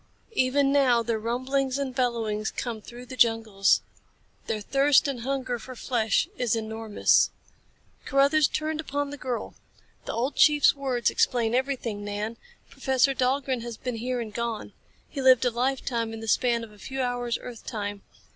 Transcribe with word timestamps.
Even 0.33 0.71
now 0.71 1.03
their 1.03 1.19
rumblings 1.19 1.77
and 1.77 1.93
bellowings 1.93 2.49
come 2.49 2.81
through 2.81 3.05
the 3.05 3.15
jungles. 3.15 3.81
Their 4.47 4.59
thirst 4.61 5.07
and 5.07 5.19
hunger 5.19 5.59
for 5.59 5.75
flesh 5.75 6.27
is 6.39 6.55
enormous." 6.55 7.29
Carruthers 8.05 8.47
turned 8.47 8.81
upon 8.81 9.11
the 9.11 9.15
girl. 9.17 9.53
"The 10.05 10.13
old 10.13 10.35
chief's 10.35 10.73
words 10.73 11.11
explain 11.11 11.53
everything, 11.53 12.03
Nan. 12.03 12.37
Professor 12.67 13.13
Dahlgren 13.13 13.61
has 13.61 13.77
been 13.77 13.97
here 13.97 14.19
and 14.19 14.33
gone. 14.33 14.73
He 15.07 15.21
lived 15.21 15.45
a 15.45 15.51
lifetime 15.51 16.13
in 16.13 16.19
the 16.19 16.27
span 16.27 16.63
of 16.63 16.71
a 16.71 16.79
few 16.79 16.99
hours 17.03 17.37
earth 17.39 17.63
time. 17.67 18.01